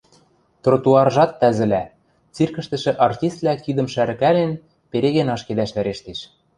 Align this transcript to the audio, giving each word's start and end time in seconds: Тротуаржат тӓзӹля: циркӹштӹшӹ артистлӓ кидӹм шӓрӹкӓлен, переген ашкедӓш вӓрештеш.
Тротуаржат 0.63 1.31
тӓзӹля: 1.39 1.83
циркӹштӹшӹ 2.35 2.91
артистлӓ 3.05 3.53
кидӹм 3.63 3.87
шӓрӹкӓлен, 3.93 4.51
переген 4.91 5.29
ашкедӓш 5.35 5.71
вӓрештеш. 5.75 6.19